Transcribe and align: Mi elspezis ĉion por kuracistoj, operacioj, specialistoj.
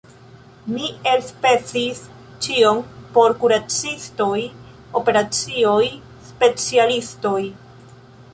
Mi 0.75 0.85
elspezis 1.09 2.01
ĉion 2.45 2.81
por 3.17 3.35
kuracistoj, 3.43 4.41
operacioj, 5.03 5.83
specialistoj. 6.33 7.39